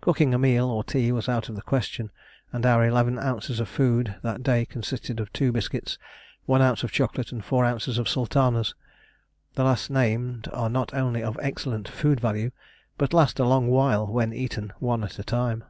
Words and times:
Cooking 0.00 0.32
a 0.32 0.38
meal 0.38 0.68
or 0.70 0.84
tea 0.84 1.10
was 1.10 1.28
out 1.28 1.48
of 1.48 1.56
the 1.56 1.60
question, 1.60 2.12
and 2.52 2.64
our 2.64 2.86
11 2.86 3.18
oz. 3.18 3.58
of 3.58 3.68
food 3.68 4.14
that 4.22 4.44
day 4.44 4.64
consisted 4.64 5.18
of 5.18 5.32
two 5.32 5.50
biscuits, 5.50 5.98
1 6.46 6.62
oz. 6.62 6.84
of 6.84 6.92
chocolate, 6.92 7.32
and 7.32 7.44
4 7.44 7.64
oz. 7.64 7.98
of 7.98 8.08
sultanas. 8.08 8.76
The 9.54 9.64
last 9.64 9.90
named 9.90 10.48
are 10.52 10.70
not 10.70 10.94
only 10.94 11.24
of 11.24 11.36
excellent 11.42 11.88
food 11.88 12.20
value, 12.20 12.52
but 12.98 13.12
last 13.12 13.40
a 13.40 13.44
long 13.48 13.66
while 13.66 14.06
when 14.06 14.32
eaten 14.32 14.72
one 14.78 15.02
at 15.02 15.18
a 15.18 15.24
time. 15.24 15.64